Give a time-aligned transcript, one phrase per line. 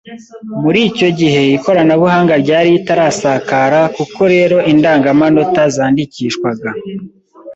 [0.63, 6.69] Muri icyo gihe ikoranabuhanga ryari ritarasakara kuko rero indangamanota zandikishwaga